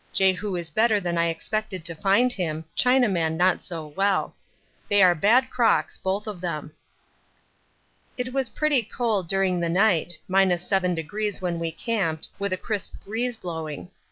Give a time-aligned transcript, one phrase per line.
[0.13, 4.35] Jehu is better than I expected to find him, Chinaman not so well.
[4.89, 6.71] They are bad crocks both of them.
[8.17, 13.37] It was pretty cold during the night, 7° when we camped, with a crisp breeze
[13.37, 13.91] blowing.